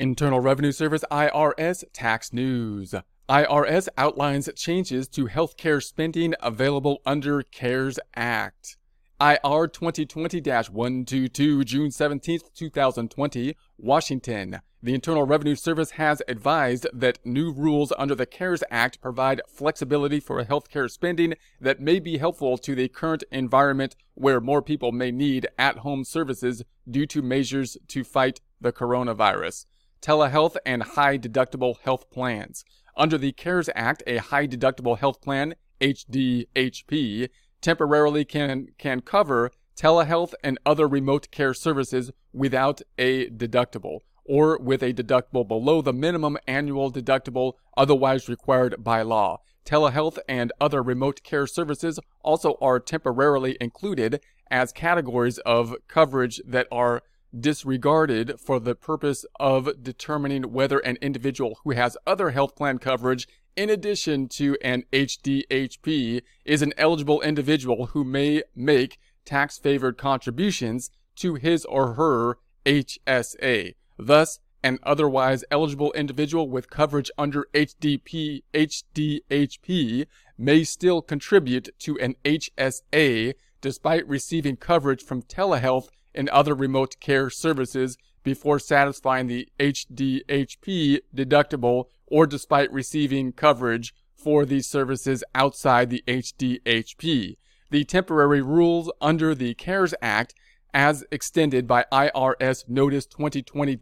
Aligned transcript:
Internal 0.00 0.40
Revenue 0.40 0.72
Service 0.72 1.04
IRS 1.10 1.84
Tax 1.92 2.32
News. 2.32 2.94
IRS 3.28 3.86
outlines 3.98 4.48
changes 4.56 5.06
to 5.08 5.26
healthcare 5.26 5.82
spending 5.82 6.34
available 6.40 7.02
under 7.04 7.42
CARES 7.42 7.98
Act. 8.16 8.78
IR 9.20 9.66
2020 9.66 10.40
122, 10.40 11.64
June 11.64 11.90
17, 11.90 12.40
2020, 12.54 13.54
Washington. 13.76 14.60
The 14.82 14.94
Internal 14.94 15.24
Revenue 15.24 15.54
Service 15.54 15.90
has 15.90 16.22
advised 16.26 16.86
that 16.94 17.18
new 17.26 17.52
rules 17.52 17.92
under 17.98 18.14
the 18.14 18.24
CARES 18.24 18.64
Act 18.70 19.02
provide 19.02 19.42
flexibility 19.46 20.18
for 20.18 20.42
healthcare 20.42 20.90
spending 20.90 21.34
that 21.60 21.78
may 21.78 21.98
be 21.98 22.16
helpful 22.16 22.56
to 22.56 22.74
the 22.74 22.88
current 22.88 23.22
environment 23.30 23.96
where 24.14 24.40
more 24.40 24.62
people 24.62 24.92
may 24.92 25.10
need 25.10 25.46
at 25.58 25.80
home 25.80 26.04
services 26.04 26.62
due 26.90 27.04
to 27.04 27.20
measures 27.20 27.76
to 27.88 28.02
fight 28.02 28.40
the 28.62 28.72
coronavirus. 28.72 29.66
Telehealth 30.02 30.56
and 30.64 30.82
high 30.82 31.18
deductible 31.18 31.78
health 31.80 32.10
plans. 32.10 32.64
Under 32.96 33.18
the 33.18 33.32
CARES 33.32 33.68
Act, 33.74 34.02
a 34.06 34.18
high 34.18 34.46
deductible 34.46 34.98
health 34.98 35.20
plan, 35.20 35.54
HDHP, 35.80 37.28
temporarily 37.60 38.24
can, 38.24 38.68
can 38.78 39.00
cover 39.00 39.50
telehealth 39.76 40.34
and 40.42 40.58
other 40.66 40.86
remote 40.86 41.30
care 41.30 41.54
services 41.54 42.10
without 42.32 42.80
a 42.98 43.28
deductible 43.30 44.00
or 44.24 44.58
with 44.58 44.82
a 44.82 44.92
deductible 44.92 45.46
below 45.46 45.82
the 45.82 45.92
minimum 45.92 46.36
annual 46.46 46.92
deductible 46.92 47.54
otherwise 47.76 48.28
required 48.28 48.76
by 48.78 49.02
law. 49.02 49.38
Telehealth 49.64 50.18
and 50.28 50.52
other 50.60 50.82
remote 50.82 51.22
care 51.22 51.46
services 51.46 51.98
also 52.22 52.56
are 52.60 52.78
temporarily 52.78 53.56
included 53.60 54.20
as 54.50 54.72
categories 54.72 55.38
of 55.38 55.74
coverage 55.88 56.40
that 56.46 56.66
are 56.70 57.02
disregarded 57.38 58.38
for 58.40 58.58
the 58.58 58.74
purpose 58.74 59.24
of 59.38 59.82
determining 59.82 60.52
whether 60.52 60.78
an 60.80 60.96
individual 61.00 61.58
who 61.64 61.72
has 61.72 61.96
other 62.06 62.30
health 62.30 62.56
plan 62.56 62.78
coverage 62.78 63.28
in 63.56 63.70
addition 63.70 64.28
to 64.28 64.56
an 64.62 64.84
HDHP 64.92 66.22
is 66.44 66.62
an 66.62 66.72
eligible 66.76 67.20
individual 67.20 67.86
who 67.86 68.04
may 68.04 68.42
make 68.54 68.98
tax 69.24 69.58
favored 69.58 69.98
contributions 69.98 70.90
to 71.16 71.34
his 71.34 71.64
or 71.66 71.94
her 71.94 72.38
HSA. 72.64 73.74
Thus, 73.98 74.38
an 74.62 74.78
otherwise 74.82 75.44
eligible 75.50 75.92
individual 75.92 76.48
with 76.48 76.70
coverage 76.70 77.10
under 77.16 77.46
HDP, 77.54 78.42
HDHP 78.52 80.06
may 80.36 80.64
still 80.64 81.02
contribute 81.02 81.68
to 81.80 81.98
an 81.98 82.14
HSA 82.24 83.34
despite 83.60 84.08
receiving 84.08 84.56
coverage 84.56 85.02
from 85.02 85.22
telehealth 85.22 85.88
and 86.14 86.28
other 86.28 86.54
remote 86.54 86.96
care 87.00 87.30
services 87.30 87.96
before 88.22 88.58
satisfying 88.58 89.26
the 89.26 89.48
HDHP 89.58 91.00
deductible 91.14 91.84
or 92.06 92.26
despite 92.26 92.72
receiving 92.72 93.32
coverage 93.32 93.94
for 94.16 94.44
these 94.44 94.66
services 94.66 95.24
outside 95.34 95.90
the 95.90 96.04
HDHP. 96.06 97.36
The 97.70 97.84
temporary 97.84 98.42
rules 98.42 98.90
under 99.00 99.34
the 99.34 99.54
CARES 99.54 99.94
Act 100.02 100.34
as 100.72 101.04
extended 101.10 101.66
by 101.66 101.84
IRS 101.92 102.68
Notice 102.68 103.06
2020 103.06 103.76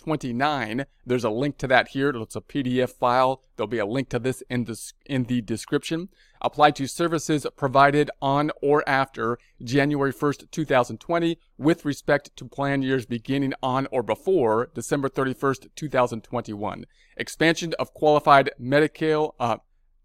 29. 0.00 0.86
There's 1.04 1.24
a 1.24 1.30
link 1.30 1.58
to 1.58 1.66
that 1.68 1.88
here. 1.88 2.10
It's 2.10 2.36
a 2.36 2.40
PDF 2.40 2.90
file. 2.90 3.42
There'll 3.56 3.68
be 3.68 3.78
a 3.78 3.86
link 3.86 4.08
to 4.10 4.18
this 4.18 4.42
in 4.48 4.64
the, 4.64 4.92
in 5.06 5.24
the 5.24 5.40
description. 5.42 6.08
Apply 6.40 6.70
to 6.72 6.86
services 6.86 7.46
provided 7.56 8.10
on 8.22 8.50
or 8.62 8.82
after 8.88 9.38
January 9.62 10.12
1st, 10.12 10.50
2020, 10.50 11.38
with 11.58 11.84
respect 11.84 12.34
to 12.36 12.46
plan 12.46 12.82
years 12.82 13.04
beginning 13.04 13.52
on 13.62 13.86
or 13.92 14.02
before 14.02 14.70
December 14.74 15.08
31st, 15.08 15.68
2021. 15.76 16.86
Expansion 17.16 17.74
of 17.78 17.92
qualified 17.92 18.50
medical, 18.58 19.34
uh, 19.38 19.58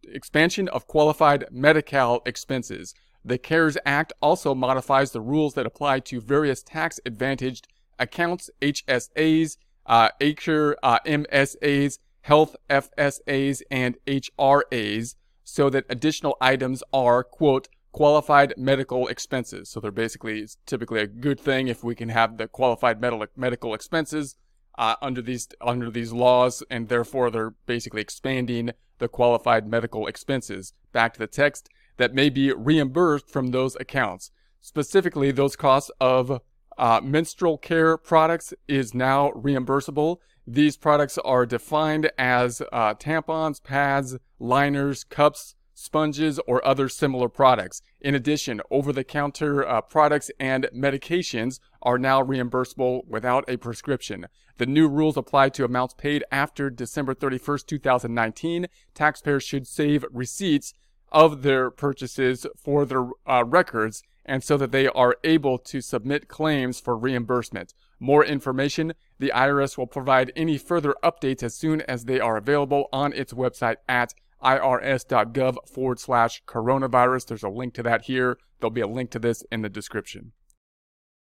expansion 0.04 0.68
of 0.68 0.88
qualified 0.88 1.46
medical 1.52 2.22
expenses. 2.26 2.94
The 3.28 3.40
CARES 3.40 3.76
Act 3.88 4.14
also 4.22 4.54
modifies 4.54 5.12
the 5.12 5.20
rules 5.20 5.56
that 5.56 5.66
apply 5.66 6.02
to 6.02 6.22
various 6.22 6.62
tax 6.62 7.00
advantaged 7.08 7.68
accounts, 7.98 8.52
HSAs, 8.62 9.58
uh, 9.88 10.10
Archer, 10.22 10.78
uh, 10.84 11.00
MSAs, 11.08 11.98
Health 12.22 12.56
FSAs, 12.70 13.64
and 13.72 13.98
HRAs, 14.06 15.16
so 15.44 15.72
that 15.72 15.86
additional 15.90 16.38
items 16.40 16.84
are, 16.94 17.24
quote, 17.24 17.68
qualified 17.92 18.54
medical 18.58 19.08
expenses. 19.08 19.70
So 19.70 19.80
they're 19.80 19.90
basically 19.90 20.42
it's 20.42 20.58
typically 20.68 21.02
a 21.02 21.08
good 21.08 21.40
thing 21.40 21.68
if 21.68 21.84
we 21.84 21.96
can 21.96 22.10
have 22.10 22.38
the 22.38 22.48
qualified 22.48 23.02
medical 23.02 23.26
medical 23.36 23.74
expenses 23.74 24.36
uh, 24.78 24.96
under 25.02 25.24
these 25.24 25.48
under 25.62 25.90
these 25.90 26.14
laws, 26.14 26.62
and 26.70 26.90
therefore 26.90 27.32
they're 27.32 27.56
basically 27.66 28.02
expanding 28.02 28.72
the 29.00 29.08
qualified 29.08 29.68
medical 29.68 30.06
expenses. 30.06 30.74
Back 30.92 31.14
to 31.14 31.20
the 31.20 31.28
text 31.28 31.70
that 31.98 32.14
may 32.14 32.30
be 32.30 32.52
reimbursed 32.54 33.30
from 33.30 33.52
those 33.52 33.76
accounts. 33.78 34.32
Specifically, 34.62 35.32
those 35.32 35.56
costs 35.56 35.92
of 36.00 36.42
uh, 36.78 37.00
menstrual 37.04 37.58
care 37.58 37.98
products 37.98 38.54
is 38.68 38.94
now 38.94 39.32
reimbursable. 39.32 40.18
These 40.48 40.78
products 40.78 41.18
are 41.20 41.46
defined 41.46 42.12
as 42.18 42.62
uh, 42.72 42.94
tampons, 42.96 43.64
pads, 43.64 44.18
liners, 44.40 45.04
cups, 45.04 45.56
sponges, 45.74 46.40
or 46.48 46.66
other 46.66 46.88
similar 46.88 47.30
products. 47.30 47.82
In 48.00 48.16
addition, 48.16 48.62
over 48.72 48.94
the 48.94 49.04
counter 49.04 49.68
uh, 49.68 49.82
products 49.82 50.32
and 50.40 50.68
medications 50.74 51.60
are 51.82 51.98
now 51.98 52.24
reimbursable 52.24 53.06
without 53.08 53.44
a 53.48 53.58
prescription. 53.58 54.28
The 54.58 54.66
new 54.66 54.88
rules 54.88 55.18
apply 55.18 55.50
to 55.50 55.66
amounts 55.66 55.96
paid 55.96 56.24
after 56.32 56.70
December 56.70 57.14
31st, 57.14 57.68
2019. 57.68 58.68
Taxpayers 58.94 59.44
should 59.44 59.68
save 59.68 60.06
receipts 60.12 60.74
of 61.16 61.44
their 61.44 61.72
purchases 61.72 62.46
for 62.62 62.86
their 62.86 63.08
uh, 63.26 63.44
records 63.48 64.04
and 64.26 64.44
so 64.44 64.58
that 64.58 64.74
they 64.74 64.88
are 64.90 65.16
able 65.24 65.58
to 65.58 65.80
submit 65.80 66.28
claims 66.28 66.82
for 66.82 66.98
reimbursement. 66.98 67.74
More 68.00 68.26
information, 68.26 68.94
the 69.18 69.32
IRS 69.34 69.78
will 69.78 69.88
provide 69.88 70.34
any 70.36 70.58
further 70.58 70.94
updates 71.02 71.42
as 71.42 71.56
soon 71.56 71.82
as 71.82 72.04
they 72.04 72.20
are 72.20 72.36
available 72.36 72.90
on 72.92 73.14
its 73.14 73.32
website 73.32 73.78
at 73.88 74.14
irs.gov 74.44 75.56
forward 75.70 76.00
slash 76.00 76.44
coronavirus. 76.46 77.28
There's 77.28 77.44
a 77.44 77.50
link 77.50 77.74
to 77.76 77.84
that 77.84 78.04
here. 78.04 78.38
There'll 78.60 78.72
be 78.72 78.82
a 78.82 78.88
link 78.88 79.10
to 79.12 79.20
this 79.20 79.42
in 79.52 79.62
the 79.62 79.70
description. 79.70 80.34